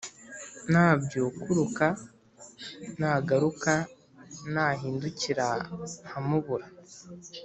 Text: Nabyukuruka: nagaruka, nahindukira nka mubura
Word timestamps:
Nabyukuruka: 0.71 1.87
nagaruka, 2.99 3.73
nahindukira 4.53 5.47
nka 6.05 6.19
mubura 6.27 6.67